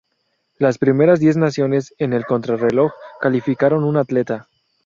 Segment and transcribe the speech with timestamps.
[0.57, 4.47] Las primeras diez naciones en el contrarreloj calificaron un atleta.